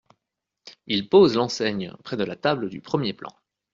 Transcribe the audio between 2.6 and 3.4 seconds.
du premier plan.